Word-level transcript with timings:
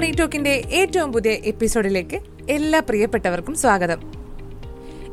മണി 0.00 0.10
ടോക്കിന്റെ 0.10 0.50
ഏറ്റവും 0.50 1.12
പുതിയ 1.12 1.30
എപ്പിസോഡിലേക്ക് 1.30 2.20
എല്ലാ 2.50 2.80
പ്രിയപ്പെട്ടവർക്കും 2.80 3.54
സ്വാഗതം. 3.54 4.12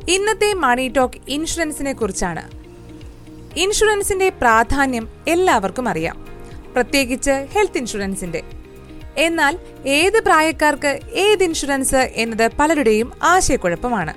ഇന്നത്തെ 0.08 0.54
മണി 0.54 0.88
ടോക്ക് 0.88 1.14
ഇൻഷുറൻസിനെ 1.28 1.92
കുറിച്ചാണ്. 1.92 2.50
ഇൻഷുറൻസിന്റെ 3.58 4.28
പ്രാധാന്യം 4.28 5.08
എല്ലാവർക്കും 5.28 5.88
അറിയാം. 5.88 6.26
പ്രത്യേകിച്ച് 6.74 7.30
ഹെൽത്ത് 7.30 7.78
ഇൻഷുറൻസിന്റെ. 7.78 8.42
എന്നാൽ 9.16 9.58
ഏത് 9.86 10.24
പ്രായക്കാർക്ക് 10.24 11.00
ഏത് 11.12 11.44
ഇൻഷുറൻസ് 11.44 11.94
എന്നത് 11.94 12.50
പലരുടെയും 12.58 13.12
ആശയക്കുഴപ്പമാണ്. 13.22 14.14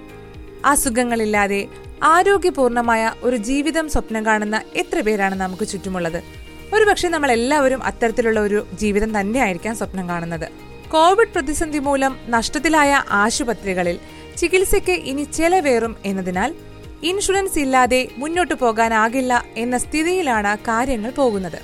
അസുഖങ്ങളില്ലാതെ 0.66 1.68
ആരോഗ്യപൂർണമായ 2.04 3.14
ഒരു 3.24 3.36
ജീവിതം 3.36 3.90
സ്വപ്നം 3.90 4.26
കാണുന്ന 4.26 4.62
എത്ര 4.76 5.02
പേരാണ് 5.02 5.36
നമുക്ക് 5.36 5.68
ചുറ്റുമുള്ളത്? 5.68 6.41
ഒരുപക്ഷെ 6.76 7.08
നമ്മൾ 7.08 7.32
എല്ലാവരും 7.32 7.84
അത്തരത്തിലുള്ള 7.84 8.40
ഒരു 8.40 8.68
ജീവിതം 8.74 9.20
തന്നെയായിരിക്കാം 9.20 9.76
സ്വപ്നം 9.76 10.10
കാണുന്നത്. 10.10 10.50
കോവിഡ് 10.92 11.34
പ്രതിസന്ധി 11.36 11.80
മൂലം 11.80 12.18
നഷ്ടത്തിലായ 12.28 13.04
ആശുപത്രികളിൽ 13.10 14.00
ചികിത്സയ്ക്ക് 14.38 14.92
ഇനി 14.92 15.24
ചെലവേറും 15.24 15.98
എന്നതിനാൽ 16.06 16.56
ഇൻഷുറൻസ് 17.04 17.60
ഇല്ലാതെ 17.60 18.08
മുന്നോട്ടു 18.18 18.54
പോകാനാകില്ല 18.54 19.46
എന്ന 19.58 19.78
സ്ഥിതിയിലാണ് 19.78 20.58
കാര്യങ്ങൾ 20.58 21.12
പോകുന്നത്. 21.12 21.60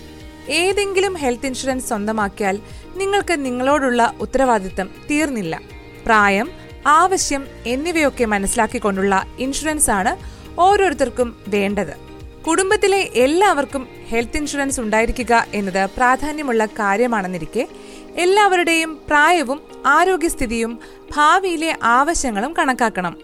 ഏതെങ്കിലും 0.49 1.13
ഹെൽത്ത് 1.13 1.45
ഇൻഷുറൻസ് 1.45 1.87
സ്വന്തമാക്കിയാൽ 1.87 2.59
നിങ്ങൾക്ക് 2.95 3.45
നിങ്ങളോടുള്ള 3.45 4.13
ഉത്തരവാദിത്തം 4.21 4.89
തീർന്നില്ല. 5.11 5.61
പ്രായം 6.05 6.49
ആവശ്യം 6.87 7.47
എന്നിവയൊക്കെ 7.65 8.25
മനസ്സിലാക്കിക്കൊണ്ടുള്ള 8.25 9.25
ഇൻഷുറൻസ് 9.39 9.89
ആണ് 9.89 10.17
ഓരോരുത്തർക്കും 10.59 11.37
വേണ്ടത്. 11.47 12.06
കുടുംബത്തിലെ 12.47 12.99
എല്ലാവർക്കും 13.15 13.87
ഹെൽത്ത് 14.09 14.37
ഇൻഷുറൻസ് 14.37 14.79
ഉണ്ടായിരിക്കുക 14.81 15.45
എന്നത് 15.53 15.89
പ്രാധാന്യമുള്ള 15.95 16.65
കാര്യമാണെന്നിരിക്കെ 16.65 17.67
എല്ലാവരുടെയും 18.15 19.01
പ്രായവും 19.07 19.59
ആരോഗ്യസ്ഥിതിയും 19.85 20.79
ഭാവിയിലെ 21.15 21.77
ആവശ്യങ്ങളും 21.83 22.55
കണക്കാക്കണം. 22.59 23.17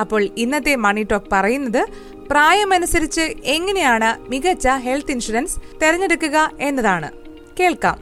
അപ്പോൾ 0.00 0.22
ഇന്നത്തെ 0.36 0.76
മണി 0.76 1.02
ടോക്ക് 1.02 1.30
പറയുന്നത് 1.32 1.82
പ്രായമനുസരിച്ച് 2.30 3.24
എങ്ങനെയാണ് 3.44 4.30
മികച്ച 4.30 4.68
ഹെൽത്ത് 4.68 5.10
ഇൻഷുറൻസ് 5.10 5.56
തിരഞ്ഞെടുക്കുക 5.82 6.50
എന്നതാണ്. 6.60 7.10
കേൾക്കാം. 7.60 7.98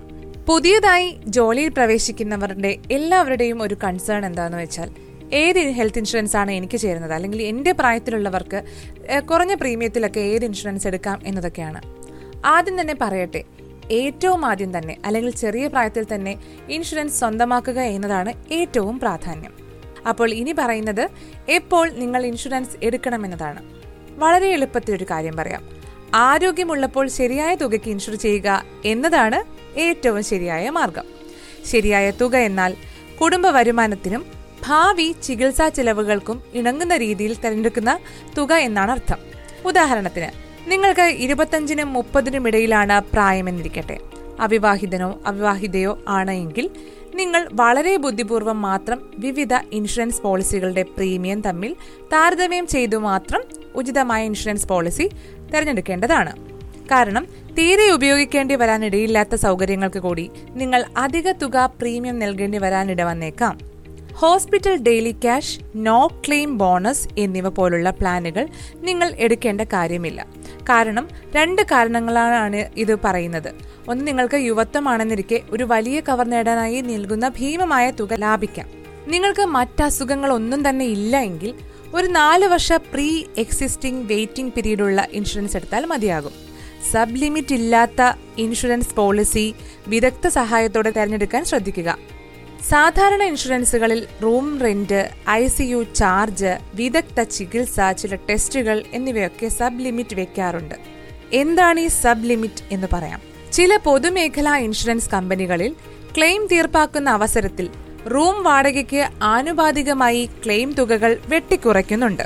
പുതിയതായി 0.49 1.21
ജോലിയിൽ 1.27 1.73
പ്രവേശിക്കുന്നവരുടെ 1.73 2.79
എല്ലാവരുടെയും 2.91 3.63
ഒരു 3.63 3.77
കൺസേൺ 3.85 4.25
എന്താണെന്ന് 4.25 4.59
വെച്ചാൽ 4.59 4.89
ഏത് 5.33 5.59
ഹെൽത്ത് 5.59 5.99
ഇൻഷുറൻസ് 5.99 6.37
ആണ് 6.37 6.51
എനിക്ക് 6.51 6.77
ചേരുന്നത്? 6.77 7.13
അല്ലെങ്കിൽ 7.13 7.43
എന്റെ 7.43 7.73
പ്രായത്തിലുള്ളവർക്ക് 7.73 8.63
കുറഞ്ഞ 9.31 9.55
പ്രീമിയത്തിലൊക്കെ 9.55 10.21
ഏത് 10.21 10.45
ഇൻഷുറൻസ് 10.45 10.87
എടുക്കാം 10.87 11.23
എന്നതൊക്കെയാണ്. 11.27 11.81
ആദ്യം 12.47 12.81
തന്നെ 12.81 12.95
പറയട്ടെ 13.01 13.45
ഏറ്റവും 13.91 14.47
ആദ്യം 14.47 14.79
തന്നെ 14.79 14.97
അല്ലെങ്കിൽ 15.05 15.31
ചെറിയ 15.31 15.67
പ്രായത്തിൽ 15.67 16.07
തന്നെ 16.15 16.37
ഇൻഷുറൻസ് 16.69 17.19
സ്വന്തമാക്കുക 17.19 17.81
എന്നതാണ് 17.81 18.33
ഏറ്റവും 18.53 18.99
പ്രാധാന്യം. 18.99 19.55
അപ്പോൾ 20.09 20.31
ഇനി 20.31 20.55
പറയുന്നത് 20.59 21.09
എപ്പോൾ 21.49 21.91
നിങ്ങൾ 21.91 22.27
ഇൻഷുറൻസ് 22.27 22.77
എടുക്കണമെന്നതാണ്. 22.83 23.63
വളരെ 24.19 24.49
എളുപ്പത്തിൽ 24.49 24.95
ഒരു 24.95 25.07
കാര്യം 25.11 25.37
പറയാം. 25.37 25.69
ആരോഗ്യമുള്ളപ്പോൾ 26.15 27.09
ശരിയായ 27.09 27.55
തുകയ്ക്ക് 27.55 27.91
ഇൻഷുർ 27.91 28.15
ചെയ്യുക 28.15 28.65
എന്നതാണ് 28.85 29.39
ഏറ്റവും 29.79 30.25
ശരിയായ 30.25 30.71
മാർഗം. 30.71 31.05
ശരിയായ 31.67 32.11
തുക 32.11 32.37
എന്നാൽ 32.37 32.77
കുടുംബ 33.21 33.47
വരുമാനത്തിനും 33.47 34.42
ഭാവി 34.67 35.15
ചികിത്സാ 35.23 35.69
ചിലവുകൾക്കും 35.69 36.43
ഇണങ്ങുന്ന 36.55 36.97
രീതിയിൽ 36.97 37.35
തിരഞ്ഞെടുക്കുന്ന 37.35 37.99
തുക 38.39 38.53
എന്നാണ് 38.53 38.91
അർത്ഥം. 38.91 39.19
ഉദാഹരണത്തിന് 39.65 40.31
നിങ്ങൾക്ക് 40.71 41.03
ഇരുപത്തഞ്ചിനും 41.03 41.93
മുപ്പതിനും 41.93 42.49
ഇടയിലാണ് 42.49 43.03
പ്രായമെന്നിരിക്കട്ടെ. 43.13 43.99
അവിവാഹിതനോ 44.41 45.21
അവിവാഹിതയോ 45.27 45.99
ആണ് 46.09 46.31
എങ്കിൽ 46.31 46.71
നിങ്ങൾ 47.15 47.49
വളരെ 47.53 47.97
ബുദ്ധിപൂർവം 47.97 48.63
മാത്രം 48.63 49.11
വിവിധ 49.19 49.55
ഇൻഷുറൻസ് 49.73 50.23
പോളിസികളുടെ 50.23 50.83
പ്രീമിയം 50.83 51.41
തമ്മിൽ 51.41 51.77
താരതമ്യം 52.13 52.67
ചെയ്തു 52.67 52.97
മാത്രം 52.97 53.43
ഉചിതമായ 53.75 54.25
ഇൻഷുറൻസ് 54.25 54.69
പോളിസി 54.69 55.09
തിരഞ്ഞെടുക്കേണ്ടതാണ്. 55.53 56.33
കാരണം 56.91 57.27
തീരെ 57.59 57.91
ഉപയോഗിക്കേണ്ടി 57.91 58.55
വരാനിടയില്ലാത്ത 58.55 59.35
സൗകര്യങ്ങൾക്ക് 59.35 59.99
കൂടി 59.99 60.31
നിങ്ങൾ 60.51 60.85
അധിക 60.97 61.33
തുക 61.33 61.67
പ്രീമിയം 61.81 62.19
നൽകേണ്ടി 62.19 62.59
വരാനിട 62.59 63.03
വന്നേക്കാം. 63.03 63.72
Hospital 64.23 64.77
daily 64.77 65.11
cash 65.11 65.61
no 65.77 66.07
claim 66.07 66.59
bonus 66.59 67.09
എന്നിവ 67.19 67.49
പോലുള്ള 67.49 67.91
പ്ലാനുകൾ 67.91 68.49
നിങ്ങൾ 68.75 69.15
എടുക്കേണ്ട 69.19 69.61
കാര്യമില്ല. 69.61 70.27
കാരണം 70.69 71.09
രണ്ട് 71.37 71.63
കാരണങ്ങളാണ് 71.63 72.57
ഇത് 72.77 72.99
പറയുന്നത്. 73.05 73.55
ഒന്ന് 73.89 74.07
നിങ്ങൾക്ക് 74.07 74.35
യുവത്വമാണെന്നിരിക്കെ 74.35 75.41
ഒരു 75.51 75.65
വലിയ 75.65 76.01
കവർ 76.01 76.29
നേടാനായി 76.31 76.81
നൽകുന്ന 76.81 77.29
ഭീമമായ 77.29 77.91
തുക 77.91 78.13
ലാഭിക്കാം. 78.15 78.69
നിങ്ങൾക്ക് 79.09 79.43
മറ്റസുഖങ്ങൾ 79.43 80.33
ഒന്നും 80.33 80.69
തന്നെ 80.69 80.85
ഇല്ല 80.85 81.21
എങ്കിൽ 81.21 81.55
ഒരു 81.95 82.07
നാല് 82.07 82.45
വർഷ 82.45 82.73
പ്രീ 82.73 83.25
എക്സിസ്റ്റിംഗ് 83.39 84.07
വെയിറ്റിംഗ് 84.07 84.53
പീരീഡുള്ള 84.53 85.09
ഇൻഷുറൻസ് 85.13 85.57
എടുത്താൽ 85.57 85.85
മതിയാകും. 85.85 86.33
സബ് 86.93 87.17
ലിമിറ്റ് 87.17 87.55
ഇല്ലാത്ത 87.55 88.13
ഇൻഷുറൻസ് 88.39 88.95
പോളിസി 88.95 89.55
വിദഗ്ധ 89.89 90.29
സഹായത്തോടെ 90.29 90.91
തിരഞ്ഞെടുക്കാൻ 90.91 91.45
ശ്രദ്ധിക്കുക. 91.45 91.99
സാധാരണ 92.69 93.23
ഇൻഷുറൻസുകളിൽ 93.23 94.07
room 94.23 94.61
rent 94.61 95.11
I 95.31 95.47
C 95.47 95.63
U 95.63 95.83
charge 95.83 96.59
വിദഗ്ധ 96.75 97.23
ചികിത്സ 97.23 97.77
ചില 97.99 98.15
ടെസ്റ്റുകൾ 98.15 98.85
എന്നിവയൊക്കെ 98.93 99.49
സബ് 99.49 99.81
ലിമിറ്റ് 99.81 100.17
വെക്കാറുണ്ട്. 100.17 100.75
എന്താണ് 101.33 101.81
ഈ 101.81 101.87
സബ് 101.87 102.25
ലിമിറ്റ് 102.25 102.65
എന്ന് 102.71 102.87
പറയാം? 102.93 103.21
ചില 103.53 103.77
പൊതുമേഖലാ 103.77 104.57
ഇൻഷുറൻസ് 104.57 105.11
കമ്പനികളിൽ 105.11 105.75
ക്ലെയിം 106.17 106.47
തീർപ്പാക്കുന്ന 106.47 107.11
അവസരത്തിൽ 107.11 107.71
റൂം 108.15 108.43
വാടകയ്ക്ക് 108.43 109.09
ആനുപാതികമായി 109.23 110.31
ക്ലെയിം 110.45 110.73
തുകകൾ 110.73 111.19
വെട്ടിക്കുറയ്ക്കുന്നുണ്ട്. 111.27 112.23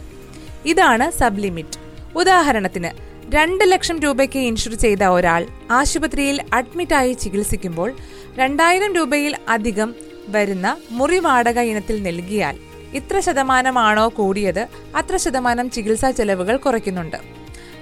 ഇതാണ് 0.65 1.11
സബ് 1.11 1.41
ലിമിറ്റ് 1.41 1.79
ഉദാഹരണത്തിന് 2.17 2.91
രണ്ട് 3.35 3.65
ലക്ഷം 3.73 4.01
രൂപയ്ക്ക് 4.01 4.39
ഇൻഷുർ 4.39 4.75
ചെയ്ത 4.75 5.05
ഒരാൾ 5.05 5.47
ആശുപത്രിയിൽ 5.71 6.45
അഡ്മിറ്റായി 6.53 7.13
ചികിത്സിക്കുമ്പോൾ 7.13 7.93
രണ്ടായിരം 8.35 8.95
രൂപയിൽ 8.95 9.37
അധികം 9.49 9.95
വരുന്ന 10.28 10.76
മുറി 10.91 11.19
വാടക 11.19 11.59
ഇനത്തിൽ 11.59 12.03
നൽകിയാൽ 12.03 12.59
ഇത്ര 12.94 13.20
ശതമാനമാണോ 13.20 14.09
കൂടിയത്? 14.09 14.66
അത്ര 14.97 15.16
ശതമാനം 15.16 15.70
ചികിത്സാ 15.70 16.10
ചെലവുകൾ 16.10 16.56
കുറയ്ക്കുന്നുണ്ട്. 16.56 17.16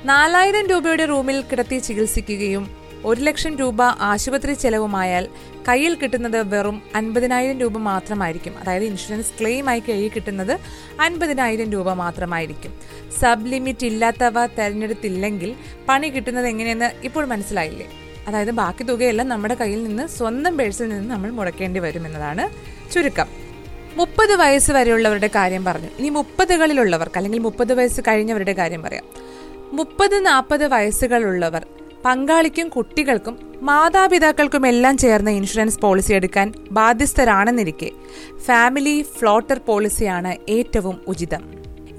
നാലായിരം 0.04 0.66
രൂപയുടെ 0.66 1.04
റൂമിൽ 1.04 1.40
കിടത്തി 1.40 1.78
ചികിത്സിക്കുകയും 1.78 2.84
ഒരു 3.04 3.20
ലക്ഷം 3.20 3.56
രൂപ 3.56 3.82
ആശുപത്രി 3.82 4.54
ചെലവുമായാൽ 4.54 5.28
കയ്യിൽ 5.68 5.94
കിട്ടുന്നത് 5.94 6.54
വെറും 6.54 6.82
അൻപതിനായിരം 6.94 7.60
രൂപ 7.60 7.78
മാത്രമായിരിക്കും. 7.78 8.58
അതായത് 8.58 8.84
ഇൻഷുറൻസ് 8.84 9.40
ക്ലെയിം 9.40 9.68
ആയി 9.68 9.80
കയ്യിൽ 9.80 10.08
കിട്ടുന്നത് 10.08 10.60
അൻപതിനായിരം 11.00 11.72
രൂപ 11.72 11.92
മാത്രമായിരിക്കും. 11.92 12.74
സബ് 13.20 13.46
ലിമിറ്റ് 13.46 13.86
ഇല്ലാത്തവ 13.86 14.46
തെരഞ്ഞെടുത്തില്ലെങ്കിൽ 14.46 15.54
പണി 15.88 16.08
കിട്ടുന്നത് 16.08 16.46
എങ്ങനെയെന്ന് 16.46 16.90
ഇപ്പോൾ 17.04 17.24
മനസ്സിലായില്ലേ? 17.24 18.03
അതായത് 18.28 18.50
ബാക്കി 18.50 18.82
തുകയെല്ലാം 18.82 19.28
നമ്മുടെ 19.28 19.54
കയ്യിൽ 19.54 19.84
നിന്ന് 19.84 20.06
സ്വന്തം 20.06 20.56
പേഴ്സിൽ 20.58 20.88
നിന്ന് 20.88 21.10
നമ്മൾ 21.10 21.30
മുടക്കേണ്ടി 21.30 21.80
വരും 21.80 22.06
എന്നതാണ് 22.06 22.44
ചുരുക്കം. 22.92 23.26
മുപ്പത് 23.96 24.36
വയസ്സ് 24.36 24.70
വരെയുള്ളവരുടെ 24.72 25.30
കാര്യം 25.34 25.64
പറഞ്ഞു. 25.64 25.88
ഇനി 25.98 26.08
മുപ്പതുകളിലുള്ളവർക്ക് 26.08 27.18
അല്ലെങ്കിൽ 27.18 27.38
മുപ്പത് 27.38 27.74
വയസ്സ് 27.74 28.00
കഴിഞ്ഞവരുടെ 28.08 28.52
കാര്യം 28.52 28.82
പറയാം. 28.82 29.04
മുപ്പത് 29.72 30.26
നാൽപ്പത് 30.26 30.66
വയസ്സുകളുള്ളവർ 30.66 31.66
പങ്കാളിക്കും 32.04 32.68
കുട്ടികൾക്കും 32.68 33.58
മാതാപിതാക്കൾക്കും 33.62 34.66
എല്ലാം 34.66 34.98
ചേർന്ന് 34.98 35.30
ഇൻഷുറൻസ് 35.30 35.78
പോളിസി 35.78 36.12
എടുക്കാൻ 36.12 36.52
ബാധ്യസ്ഥരാണെന്നിരിക്കെ 36.70 37.90
ഫാമിലി 38.46 39.02
ഫ്ലോട്ടർ 39.18 39.58
പോളിസിയാണ് 39.58 40.36
ഏറ്റവും 40.48 41.00
ഉചിതം. 41.06 41.42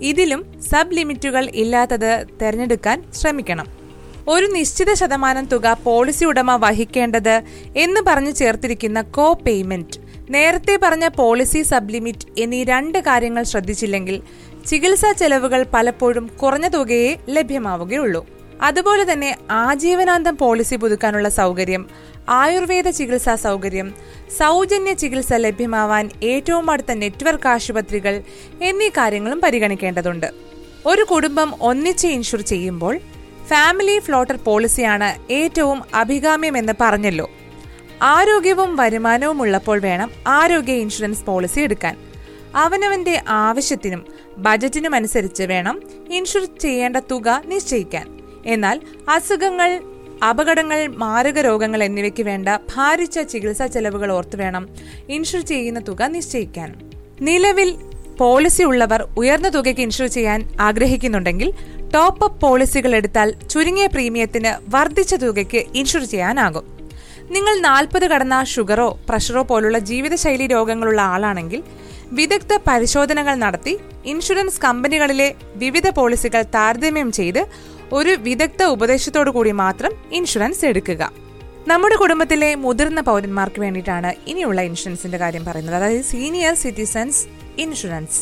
ഇതിലും 0.02 0.62
സബ് 0.62 0.94
ലിമിറ്റുകൾ 0.94 1.50
ഇല്ലാത്തത് 1.54 2.26
തിരഞ്ഞെടുക്കാൻ 2.42 3.04
ശ്രമിക്കണം. 3.14 3.85
ഒരു 4.28 4.46
നിശ്ചിത 4.46 4.94
ശതമാനം 4.94 5.46
തുക 5.46 5.78
പോളിസി 5.84 6.26
ഉടമ 6.26 6.56
വഹിക്കേണ്ടത് 6.56 7.42
എന്ന് 7.76 8.02
പറഞ്ഞു 8.08 8.32
ചേർത്തിരിക്കുന്ന 8.32 9.02
കോ 9.02 9.34
പേയ്മെന്റ് 9.34 10.00
നേരത്തെ 10.30 10.80
പറഞ്ഞ 10.84 11.08
പോളിസി 11.08 11.62
സബ് 11.62 11.94
ലിമിറ്റ് 11.94 12.28
എന്നീ 12.38 12.64
രണ്ട് 12.64 12.98
കാര്യങ്ങൾ 13.00 13.44
ശ്രദ്ധിച്ചില്ലെങ്കിൽ 13.44 14.22
ചികിത്സാ 14.68 15.12
ചെലവുകൾ 15.12 15.66
പലപ്പോഴും 15.74 16.28
കുറഞ്ഞ 16.28 16.68
തുകയെ 16.68 17.16
ലഭ്യമാവുകയുള്ളൂ. 17.30 18.22
അതുപോലെ 18.62 19.14
തന്നെ 19.14 19.38
ആജീവനാന്തം 19.52 20.38
പോളിസി 20.38 20.76
പുതുക്കാനുള്ള 20.76 21.30
സൗകര്യം 21.30 21.90
ആയുർവേദ 22.30 22.90
ചികിത്സാ 22.90 23.36
സൗകര്യം 23.36 23.94
സൗജന്യ 24.38 24.94
ചികിത്സ 24.94 25.34
ലഭ്യമാവാൻ 25.34 26.10
ഏറ്റവും 26.24 26.72
അടുത്ത 26.72 26.92
നെറ്റ്വർക്ക് 26.92 27.48
ആശുപത്രികൾ 27.48 28.24
എന്നീ 28.62 28.90
കാര്യങ്ങളും 28.90 29.42
പരിഗണിക്കേണ്ടതുണ്ട്. 29.42 30.30
ഒരു 30.86 31.04
കുടുംബം 31.04 31.52
ഒന്നിച്ച് 31.62 32.08
ഇൻഷുർ 32.08 32.42
ചെയ്യുമ്പോൾ 32.42 32.96
ഫാമിലി 33.48 34.00
ഫ്ലോട്ടർ 34.00 34.36
പോളിസിയാണ് 34.36 35.34
ഏറ്റവും 35.34 35.82
അഭികാമ്യമെന്ന് 35.94 36.74
പറഞ്ഞല്ലോ. 36.82 37.30
ആരോഗ്യവും 38.02 38.76
വരുമാനവും 38.76 39.42
ഉള്ളപ്പോൾ 39.42 39.80
വേണം 39.80 40.12
ആരോഗ്യ 40.28 40.74
ഇൻഷുറൻസ് 40.74 41.24
പോളിസി 41.24 41.60
എടുക്കാൻ. 41.60 41.98
അവനവന്റെ 42.56 43.22
ആവശ്യത്തിനും 43.28 44.06
ബജറ്റിനും 44.38 44.96
അനുസരിച്ച് 44.96 45.44
വേണം 45.44 45.82
ഇൻഷുർ 46.10 46.48
ചെയ്യേണ്ട 46.60 46.98
തുക 46.98 47.42
നിശ്ചയിക്കാൻ. 47.46 48.20
എന്നാൽ 48.46 48.82
അസുഖങ്ങൾ 49.10 49.84
അപകടങ്ങൾ 50.30 50.88
മാരക 50.88 51.40
രോഗങ്ങൾ 51.40 51.84
എന്നിവയ്ക്ക് 51.84 52.24
വേണ്ട 52.24 52.50
ഭാരിച്ച 52.76 53.20
ചികിത്സാ 53.20 53.66
ചെലവുകൾ 53.66 54.12
ഓർത്ത് 54.12 54.36
വേണം 54.36 54.70
ഇൻഷുർ 55.10 55.42
ചെയ്യുന്ന 55.42 55.80
തുക 55.80 56.02
നിശ്ചയിക്കാൻ. 56.02 56.76
നിലവിൽ 57.22 57.76
പോളിസി 58.18 58.64
ഉള്ളവർ 58.64 59.08
ഉയർന്ന 59.18 59.50
തുകയ്ക്ക് 59.50 59.82
ഇൻഷുർ 59.82 60.08
ചെയ്യാൻ 60.08 60.50
ആഗ്രഹിക്കുന്നുണ്ടെങ്കിൽ 60.60 61.54
ടോപ്പ് 61.94 62.24
അപ്പ് 62.26 62.42
പോളിസികൾ 62.42 62.96
എടുത്താൽ 62.96 63.36
ചുരുങ്ങിയ 63.50 63.88
പ്രീമിയത്തിന് 63.88 64.76
വർദ്ധിച്ച 64.76 65.16
തുകയ്ക്ക് 65.16 65.64
ഇൻഷുർ 65.76 66.04
ചെയ്യാനാകും. 66.04 66.64
നിങ്ങൾ 67.30 67.60
നാൽപ്പത് 67.60 68.08
കടന്ന 68.08 68.44
ഷുഗറോ 68.44 69.00
പ്രഷറോ 69.10 69.42
പോലുള്ള 69.42 69.80
ജീവിതശൈലി 69.80 70.48
രോഗങ്ങളുള്ള 70.48 71.02
ആളാണെങ്കിൽ 71.02 71.64
വിദഗ്ധ 72.12 72.60
പരിശോധനകൾ 72.68 73.36
നടത്തി 73.36 73.80
ഇൻഷുറൻസ് 74.06 74.62
കമ്പനികളിലെ 74.62 75.36
വിവിധ 75.56 75.90
പോളിസികൾ 75.90 76.42
താരതമ്യം 76.42 77.12
ചെയ്ത് 77.12 77.48
ഒരു 77.94 78.10
വിദഗ്ധ 78.10 78.64
ഉപദേശത്തോടു 78.64 79.30
കൂടി 79.30 79.52
മാത്രം 79.52 79.92
ഇൻഷുറൻസ് 80.12 80.66
എടുക്കുക. 80.66 81.12
നമ്മുടെ 81.68 81.96
കുടുംബത്തിലെ 81.96 82.56
മുതിർന്ന 82.56 83.02
പൗരന്മാർക്ക് 83.02 83.60
വേണ്ടിയിട്ടാണ് 83.60 84.14
ഇനിയുള്ള 84.28 84.62
ഇൻഷുറൻസിന്റെ 84.62 85.18
കാര്യം 85.18 85.46
പറയുന്നത്. 85.46 85.76
അതായത് 85.76 86.02
സീനിയർ 86.02 86.54
സിറ്റിസൺസ് 86.54 87.26
ഇൻഷുറൻസ്. 87.58 88.22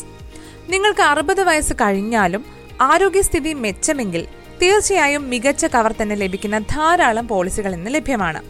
നിങ്ങൾക്ക് 0.72 1.00
അറുപത് 1.00 1.42
വയസ്സ് 1.42 1.72
കഴിഞ്ഞാലും 1.72 2.53
ആരോഗ്യസ്ഥിതി 2.80 3.52
മെച്ചമെങ്കിൽ 3.52 4.26
തീർച്ചയായും 4.62 5.30
മികച്ച 5.30 5.64
കവർ 5.64 5.94
തന്നെ 6.02 6.16
ലഭിക്കുന്ന 6.16 6.58
ധാരാളം 6.58 7.28
പോളിസികൾ 7.28 7.74
ഇന്ന് 7.74 7.94
ലഭ്യമാണ്. 7.94 8.42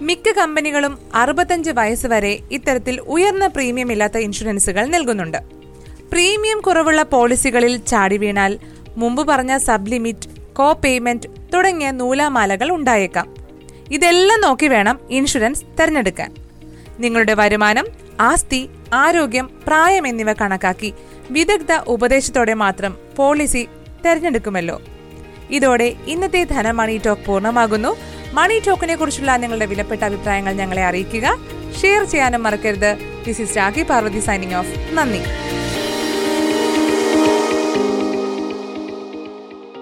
മിക്ക 0.00 0.32
കമ്പനികളും 0.32 0.98
അറുപത്തഞ്ച് 1.14 1.70
വയസ്സ് 1.70 2.06
വരെ 2.06 2.40
ഇത്തരത്തിൽ 2.52 3.00
ഉയർന്ന 3.00 3.46
പ്രീമിയം 3.46 3.92
ഇല്ലാത്ത 3.92 4.18
ഇൻഷുറൻസുകൾ 4.18 4.86
നൽകുന്നുണ്ട്. 4.86 5.38
പ്രീമിയം 6.12 6.60
കുറവുള്ള 6.60 7.02
പോളിസികളിൽ 7.02 7.76
ചാടി 7.76 8.18
വീണാൽ 8.18 8.58
മുമ്പ് 8.96 9.28
പറഞ്ഞ 9.28 9.56
സബ് 9.56 9.90
ലിമിറ്റ് 9.90 10.54
കോ 10.54 10.72
പേയ്മെന്റ് 10.72 11.28
തുടങ്ങിയ 11.54 11.90
നൂലാമാലകൾ 11.90 12.70
ഉണ്ടായേക്കാം. 12.70 13.34
ഇതെല്ലാം 13.90 14.40
നോക്കി 14.40 14.66
വേണം 14.66 15.00
ഇൻഷുറൻസ് 15.10 15.62
തിരഞ്ഞെടുക്കാൻ. 15.80 16.34
നിങ്ങളുടെ 16.98 17.34
വരുമാനം 17.34 17.86
ആസ്തി 18.20 18.68
ആരോഗ്യം 18.94 19.50
പ്രായം 19.66 20.06
എന്നിവ 20.06 20.32
കണക്കാക്കി 20.32 20.94
വിദഗ്ധ 21.30 21.72
ഉപദേശത്തോടെ 21.86 22.54
മാത്രം 22.54 22.98
പോളിസി 23.16 23.68
തെരഞ്ഞെടുക്കുമല്ലോ. 24.04 24.82
ഇതോടെ 25.50 25.94
ഇന്നത്തെ 26.06 26.44
ധനമണി 26.44 27.00
ടോക്ക് 27.06 27.22
പൂർണമാകുന്നു. 27.22 27.96
മണി 28.32 28.62
ടോക്കിനെ 28.66 28.96
കുറിച്ചുള്ള 28.96 29.36
നിങ്ങളുടെ 29.36 29.66
വിലപ്പെട്ട 29.66 30.02
അഭിപ്രായങ്ങൾ 30.02 30.52
ഞങ്ങളെ 30.52 30.84
അറിയിക്കുക. 30.84 31.38
ഷെയർ 31.80 32.04
ചെയ്യാനും 32.04 32.42
മറക്കരുത്. 32.42 32.98
This 33.26 33.42
is 33.42 33.56
Rakhi 33.56 33.82
Parvathy 33.82 34.20
signing 34.20 34.54
off 34.54 34.88
നന്ദി. 34.92 35.43